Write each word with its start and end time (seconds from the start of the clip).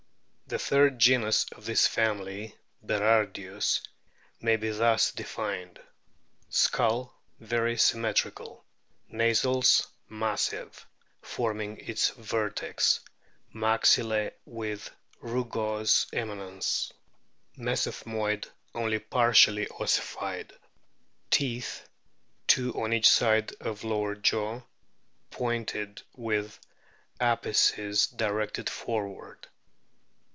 The 0.47 0.59
third 0.59 0.99
genus 0.99 1.45
of 1.53 1.63
this 1.63 1.87
family, 1.87 2.57
BERARDIUS, 2.83 3.79
may 4.41 4.57
be 4.57 4.69
thus 4.71 5.13
defined: 5.13 5.79
Skull 6.49 7.17
very 7.39 7.77
symmetrical; 7.77 8.65
nasals 9.07 9.87
massive, 10.09 10.85
forming 11.21 11.77
its 11.77 12.09
vertex; 12.09 12.99
maxillae 13.55 14.33
with 14.43 14.89
a 14.89 15.25
rugose 15.27 16.07
eminence; 16.11 16.91
mesethmoid 17.57 18.45
only 18.75 18.99
partially 18.99 19.69
ossified. 19.69 20.51
Teeth 21.29 21.87
two 22.47 22.73
on 22.73 22.91
each 22.91 23.07
side 23.09 23.53
of 23.61 23.85
lower 23.85 24.15
jaw, 24.15 24.61
pointed 25.29 26.01
with 26.17 26.59
apices 27.21 28.07
directed 28.07 28.69
forward. 28.69 29.47